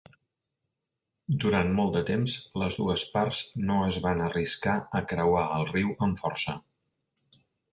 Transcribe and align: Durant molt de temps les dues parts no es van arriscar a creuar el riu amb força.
Durant 1.43 1.69
molt 1.79 1.93
de 1.97 2.01
temps 2.07 2.37
les 2.61 2.77
dues 2.79 3.03
parts 3.17 3.43
no 3.67 3.77
es 3.91 4.01
van 4.07 4.25
arriscar 4.29 4.75
a 5.01 5.03
creuar 5.13 5.45
el 5.59 5.69
riu 5.77 5.93
amb 6.09 6.25
força. 6.25 6.61